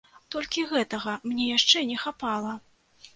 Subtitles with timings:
[0.35, 2.57] Толькі гэтага мне яшчэ не хапала!